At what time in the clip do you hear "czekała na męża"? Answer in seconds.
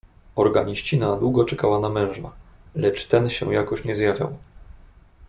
1.45-2.31